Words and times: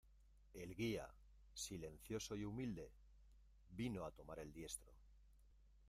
el 0.55 0.73
guía, 0.73 1.07
silencioso 1.53 2.35
y 2.35 2.43
humilde, 2.43 2.91
vino 3.69 4.03
a 4.03 4.09
tomar 4.11 4.39
el 4.39 4.51
diestro. 4.51 4.91